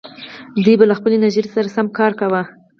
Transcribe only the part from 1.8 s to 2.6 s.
کار کاوه.